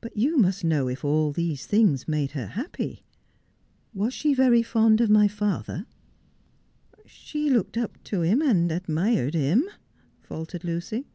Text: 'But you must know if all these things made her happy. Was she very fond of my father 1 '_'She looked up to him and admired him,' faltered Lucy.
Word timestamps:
'But 0.00 0.16
you 0.16 0.36
must 0.38 0.62
know 0.62 0.88
if 0.88 1.04
all 1.04 1.32
these 1.32 1.66
things 1.66 2.06
made 2.06 2.30
her 2.38 2.46
happy. 2.46 3.02
Was 3.92 4.14
she 4.14 4.32
very 4.32 4.62
fond 4.62 5.00
of 5.00 5.10
my 5.10 5.26
father 5.26 5.86
1 6.94 7.04
'_'She 7.10 7.50
looked 7.50 7.76
up 7.76 8.00
to 8.04 8.20
him 8.20 8.40
and 8.40 8.70
admired 8.70 9.34
him,' 9.34 9.68
faltered 10.22 10.62
Lucy. 10.62 11.08